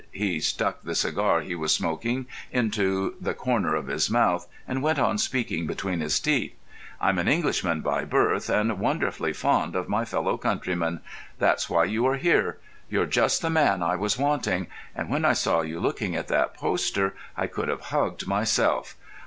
He 0.11 0.39
stuck 0.39 0.81
the 0.81 0.95
cigar 0.95 1.41
he 1.41 1.53
was 1.53 1.71
smoking 1.75 2.25
into 2.51 3.13
the 3.21 3.35
corner 3.35 3.75
of 3.75 3.85
his 3.85 4.09
mouth 4.09 4.47
and 4.67 4.81
went 4.81 4.97
on 4.97 5.19
speaking 5.19 5.67
between 5.67 5.99
his 5.99 6.19
teeth. 6.19 6.55
"I'm 6.99 7.19
an 7.19 7.27
Englishman 7.27 7.81
by 7.81 8.05
birth, 8.05 8.49
and 8.49 8.79
wonderfully 8.79 9.31
fond 9.31 9.75
of 9.75 9.87
my 9.87 10.03
fellow 10.05 10.37
countrymen. 10.39 11.01
That's 11.37 11.69
why 11.69 11.83
you 11.83 12.07
are 12.07 12.17
here. 12.17 12.57
You're 12.89 13.05
just 13.05 13.43
the 13.43 13.51
man 13.51 13.83
I 13.83 13.95
was 13.95 14.17
wanting, 14.17 14.65
and 14.95 15.07
when 15.07 15.23
I 15.23 15.33
saw 15.33 15.61
you 15.61 15.79
looking 15.79 16.15
at 16.15 16.29
that 16.29 16.55
poster 16.55 17.13
I 17.37 17.45
could 17.45 17.67
have 17.69 17.81
hugged 17.91 18.25
myself. 18.25 18.95